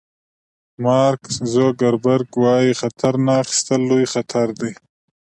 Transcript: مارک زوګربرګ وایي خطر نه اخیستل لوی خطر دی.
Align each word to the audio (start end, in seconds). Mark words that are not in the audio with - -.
مارک 0.83 1.21
زوګربرګ 1.51 2.29
وایي 2.43 2.73
خطر 2.81 3.13
نه 3.25 3.33
اخیستل 3.41 3.81
لوی 3.89 4.05
خطر 4.13 4.47
دی. 4.59 4.71